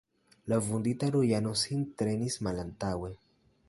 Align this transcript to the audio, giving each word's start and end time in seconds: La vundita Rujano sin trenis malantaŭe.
La 0.53 0.57
vundita 0.67 1.11
Rujano 1.17 1.53
sin 1.67 1.87
trenis 2.01 2.43
malantaŭe. 2.49 3.17